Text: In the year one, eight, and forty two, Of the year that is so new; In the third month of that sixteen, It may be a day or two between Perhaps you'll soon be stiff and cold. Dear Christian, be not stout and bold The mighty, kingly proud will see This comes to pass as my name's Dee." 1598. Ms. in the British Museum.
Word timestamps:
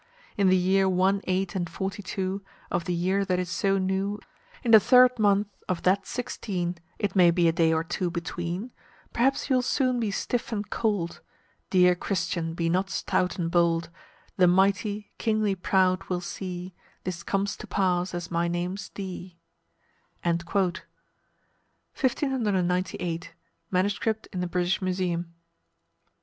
In 0.35 0.49
the 0.49 0.57
year 0.57 0.89
one, 0.89 1.21
eight, 1.25 1.53
and 1.55 1.69
forty 1.69 2.01
two, 2.01 2.41
Of 2.71 2.85
the 2.85 2.93
year 2.95 3.23
that 3.23 3.37
is 3.37 3.51
so 3.51 3.77
new; 3.77 4.19
In 4.63 4.71
the 4.71 4.79
third 4.79 5.19
month 5.19 5.49
of 5.69 5.83
that 5.83 6.07
sixteen, 6.07 6.77
It 6.97 7.15
may 7.15 7.29
be 7.29 7.47
a 7.47 7.51
day 7.51 7.71
or 7.71 7.83
two 7.83 8.09
between 8.09 8.71
Perhaps 9.13 9.47
you'll 9.47 9.61
soon 9.61 9.99
be 9.99 10.09
stiff 10.09 10.51
and 10.51 10.67
cold. 10.67 11.21
Dear 11.69 11.93
Christian, 11.93 12.55
be 12.55 12.67
not 12.67 12.89
stout 12.89 13.37
and 13.37 13.51
bold 13.51 13.91
The 14.37 14.47
mighty, 14.47 15.11
kingly 15.19 15.53
proud 15.53 16.05
will 16.05 16.19
see 16.21 16.73
This 17.03 17.21
comes 17.21 17.55
to 17.57 17.67
pass 17.67 18.15
as 18.15 18.31
my 18.31 18.47
name's 18.47 18.89
Dee." 18.89 19.37
1598. 20.23 23.23
Ms. 23.69 23.99
in 24.33 24.39
the 24.39 24.47
British 24.47 24.81
Museum. 24.81 25.35